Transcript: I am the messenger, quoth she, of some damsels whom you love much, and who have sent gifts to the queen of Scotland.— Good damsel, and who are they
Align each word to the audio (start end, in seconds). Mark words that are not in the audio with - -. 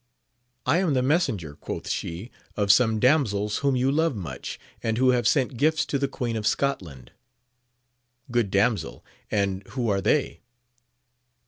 I 0.65 0.79
am 0.79 0.95
the 0.95 1.03
messenger, 1.03 1.53
quoth 1.53 1.87
she, 1.87 2.31
of 2.57 2.71
some 2.71 2.99
damsels 2.99 3.57
whom 3.59 3.75
you 3.75 3.91
love 3.91 4.15
much, 4.15 4.59
and 4.81 4.97
who 4.97 5.11
have 5.11 5.27
sent 5.27 5.57
gifts 5.57 5.85
to 5.85 5.99
the 5.99 6.07
queen 6.07 6.35
of 6.35 6.47
Scotland.— 6.47 7.11
Good 8.31 8.49
damsel, 8.49 9.05
and 9.31 9.61
who 9.67 9.89
are 9.89 10.01
they 10.01 10.41